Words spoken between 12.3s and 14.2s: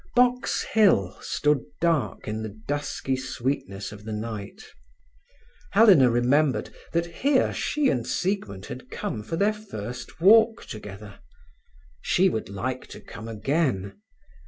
like to come again.